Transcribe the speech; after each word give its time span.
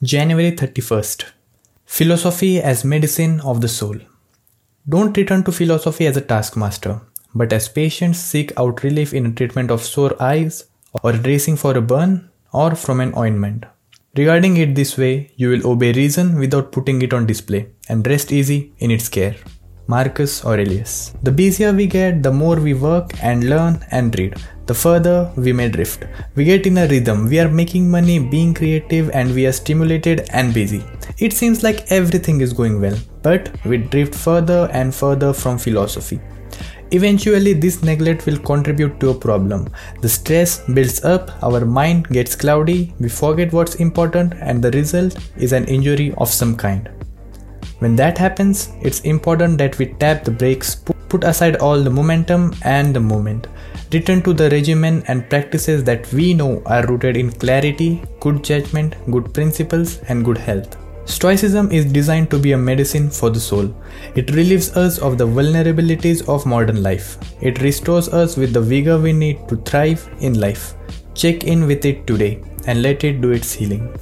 January 0.00 0.52
31st. 0.52 1.24
Philosophy 1.84 2.62
as 2.62 2.84
medicine 2.84 3.40
of 3.40 3.60
the 3.60 3.66
soul. 3.66 3.96
Don't 4.88 5.16
return 5.16 5.42
to 5.42 5.50
philosophy 5.50 6.06
as 6.06 6.16
a 6.16 6.20
taskmaster, 6.20 7.00
but 7.34 7.52
as 7.52 7.68
patients 7.68 8.20
seek 8.20 8.52
out 8.56 8.84
relief 8.84 9.12
in 9.12 9.26
a 9.26 9.32
treatment 9.32 9.72
of 9.72 9.82
sore 9.82 10.14
eyes, 10.22 10.66
or 11.02 11.10
dressing 11.14 11.56
for 11.56 11.76
a 11.76 11.80
burn, 11.80 12.30
or 12.52 12.76
from 12.76 13.00
an 13.00 13.12
ointment. 13.18 13.64
Regarding 14.16 14.56
it 14.56 14.76
this 14.76 14.96
way, 14.96 15.32
you 15.34 15.48
will 15.48 15.66
obey 15.66 15.92
reason 15.92 16.38
without 16.38 16.70
putting 16.70 17.02
it 17.02 17.12
on 17.12 17.26
display 17.26 17.66
and 17.88 18.06
rest 18.06 18.30
easy 18.30 18.72
in 18.78 18.92
its 18.92 19.08
care. 19.08 19.34
Marcus 19.90 20.44
Aurelius. 20.44 21.14
The 21.22 21.32
busier 21.32 21.72
we 21.72 21.86
get, 21.86 22.22
the 22.22 22.30
more 22.30 22.56
we 22.56 22.74
work 22.74 23.12
and 23.22 23.48
learn 23.48 23.82
and 23.90 24.16
read, 24.18 24.36
the 24.66 24.74
further 24.74 25.32
we 25.34 25.50
may 25.54 25.70
drift. 25.70 26.04
We 26.34 26.44
get 26.44 26.66
in 26.66 26.76
a 26.76 26.86
rhythm, 26.86 27.26
we 27.26 27.40
are 27.40 27.48
making 27.48 27.90
money, 27.90 28.18
being 28.18 28.52
creative, 28.52 29.08
and 29.14 29.34
we 29.34 29.46
are 29.46 29.52
stimulated 29.52 30.28
and 30.34 30.52
busy. 30.52 30.84
It 31.16 31.32
seems 31.32 31.62
like 31.62 31.90
everything 31.90 32.42
is 32.42 32.52
going 32.52 32.82
well, 32.82 32.98
but 33.22 33.50
we 33.64 33.78
drift 33.78 34.14
further 34.14 34.68
and 34.74 34.94
further 34.94 35.32
from 35.32 35.56
philosophy. 35.56 36.20
Eventually, 36.90 37.54
this 37.54 37.82
neglect 37.82 38.26
will 38.26 38.38
contribute 38.38 39.00
to 39.00 39.08
a 39.08 39.14
problem. 39.14 39.68
The 40.02 40.08
stress 40.10 40.66
builds 40.66 41.02
up, 41.02 41.30
our 41.42 41.64
mind 41.64 42.08
gets 42.08 42.36
cloudy, 42.36 42.94
we 43.00 43.08
forget 43.08 43.54
what's 43.54 43.76
important, 43.76 44.34
and 44.34 44.62
the 44.62 44.70
result 44.72 45.16
is 45.38 45.52
an 45.52 45.64
injury 45.64 46.12
of 46.18 46.28
some 46.28 46.56
kind. 46.56 46.90
When 47.78 47.94
that 47.96 48.18
happens, 48.18 48.70
it's 48.82 49.00
important 49.00 49.58
that 49.58 49.78
we 49.78 49.86
tap 49.86 50.24
the 50.24 50.32
brakes, 50.32 50.74
put 50.74 51.22
aside 51.22 51.56
all 51.56 51.80
the 51.80 51.90
momentum 51.90 52.52
and 52.62 52.94
the 52.94 53.00
moment, 53.00 53.46
return 53.92 54.20
to 54.22 54.32
the 54.32 54.50
regimen 54.50 55.04
and 55.06 55.28
practices 55.30 55.84
that 55.84 56.12
we 56.12 56.34
know 56.34 56.60
are 56.66 56.84
rooted 56.86 57.16
in 57.16 57.30
clarity, 57.30 58.02
good 58.18 58.42
judgment, 58.42 58.96
good 59.12 59.32
principles, 59.32 59.98
and 60.08 60.24
good 60.24 60.38
health. 60.38 60.76
Stoicism 61.04 61.70
is 61.72 61.86
designed 61.86 62.30
to 62.30 62.38
be 62.38 62.52
a 62.52 62.58
medicine 62.58 63.08
for 63.08 63.30
the 63.30 63.40
soul. 63.40 63.74
It 64.14 64.30
relieves 64.32 64.76
us 64.76 64.98
of 64.98 65.16
the 65.16 65.26
vulnerabilities 65.26 66.28
of 66.28 66.44
modern 66.44 66.82
life. 66.82 67.16
It 67.40 67.62
restores 67.62 68.08
us 68.08 68.36
with 68.36 68.52
the 68.52 68.60
vigor 68.60 68.98
we 68.98 69.12
need 69.12 69.48
to 69.48 69.56
thrive 69.56 70.06
in 70.20 70.38
life. 70.38 70.74
Check 71.14 71.44
in 71.44 71.66
with 71.66 71.84
it 71.86 72.06
today 72.06 72.42
and 72.66 72.82
let 72.82 73.04
it 73.04 73.22
do 73.22 73.30
its 73.30 73.52
healing. 73.52 73.98